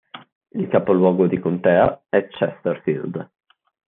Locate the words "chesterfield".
2.27-3.29